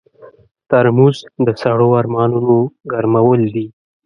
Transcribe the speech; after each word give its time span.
ترموز 0.69 1.17
د 1.45 1.47
سړو 1.61 1.87
ارمانونو 2.01 2.57
ګرمول 2.91 3.41
دي. 3.55 3.65